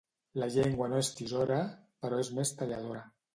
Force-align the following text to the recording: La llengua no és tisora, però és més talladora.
La 0.43 0.45
llengua 0.53 0.87
no 0.93 1.01
és 1.01 1.09
tisora, 1.19 1.59
però 2.07 2.23
és 2.25 2.33
més 2.41 2.55
talladora. 2.63 3.05